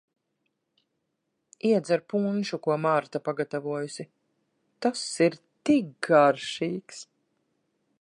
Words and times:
Iedzer 1.71 2.03
punšu, 2.13 2.59
ko 2.65 2.79
Marta 2.87 3.23
pagatavojusi, 3.29 4.09
tas 4.87 5.07
ir 5.29 5.41
tik 5.69 5.97
garšīgs. 6.13 7.09